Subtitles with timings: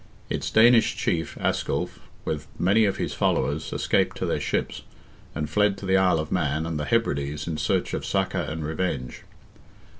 [0.31, 4.81] Its Danish chief, Asculph, with many of his followers, escaped to their ships,
[5.35, 8.65] and fled to the Isle of Man and the Hebrides in search of succour and
[8.65, 9.21] revenge.